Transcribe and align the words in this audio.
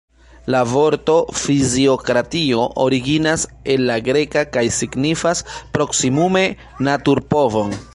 La 0.53 0.61
vorto 0.69 1.17
fiziokratio 1.41 2.65
originas 2.87 3.45
el 3.75 3.87
la 3.91 4.01
greka 4.11 4.45
kaj 4.57 4.67
signifas 4.81 5.49
proksimume 5.79 6.49
naturpovon. 6.91 7.83